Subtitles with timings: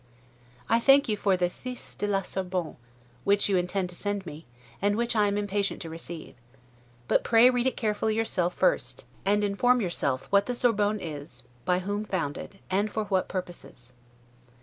[0.67, 2.75] I thank you for the 'These de la Sorbonne',
[3.23, 4.47] which you intend to send me,
[4.81, 6.33] and which I am impatient to receive.
[7.07, 11.77] But pray read it carefully yourself first; and inform yourself what the Sorbonne is by
[11.81, 13.91] whom founded, and for what puraoses.